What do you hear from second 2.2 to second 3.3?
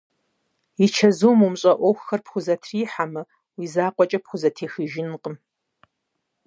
пхузэтрихьэмэ,